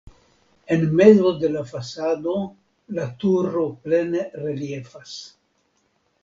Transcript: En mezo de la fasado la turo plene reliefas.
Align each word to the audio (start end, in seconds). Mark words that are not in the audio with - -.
En 0.75 0.85
mezo 0.99 1.33
de 1.43 1.51
la 1.55 1.61
fasado 1.71 2.33
la 2.99 3.05
turo 3.25 3.67
plene 3.85 4.25
reliefas. 4.47 5.15